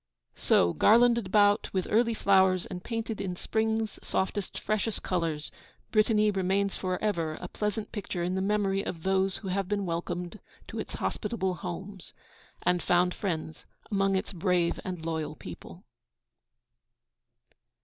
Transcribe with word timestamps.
So, 0.33 0.73
garlanded 0.73 1.27
about 1.27 1.71
with 1.73 1.85
early 1.91 2.15
flowers 2.15 2.65
and 2.65 2.83
painted 2.83 3.21
in 3.21 3.35
spring's 3.35 3.99
softest, 4.01 4.57
freshest 4.57 5.03
colours, 5.03 5.51
Brittany 5.91 6.31
remains 6.31 6.75
for 6.75 6.99
ever 7.03 7.35
a 7.39 7.47
pleasant 7.47 7.91
picture 7.91 8.23
in 8.23 8.33
the 8.33 8.41
memory 8.41 8.83
of 8.83 9.03
those 9.03 9.37
who 9.37 9.49
have 9.49 9.67
been 9.67 9.85
welcomed 9.85 10.39
to 10.69 10.79
its 10.79 10.95
hospitable 10.95 11.53
homes, 11.53 12.15
and 12.63 12.81
found 12.81 13.13
friends 13.13 13.63
among 13.91 14.15
its 14.15 14.33
brave 14.33 14.79
and 14.83 15.05
loyal 15.05 15.35
people. 15.35 15.83